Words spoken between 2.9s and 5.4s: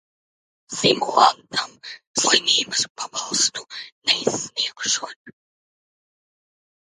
pabalstu neizsniegšot.